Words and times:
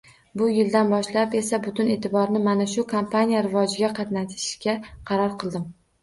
Bu 0.41 0.45
yildan 0.51 0.87
boshlab 0.91 1.33
esa 1.39 1.57
butun 1.65 1.91
eʼtiborni 1.95 2.41
mana 2.47 2.65
shu 2.71 2.85
kompaniyani 2.93 3.43
rivojiga 3.49 3.91
qaratishga 3.99 4.75
qaror 5.11 5.37
qildim. 5.45 5.69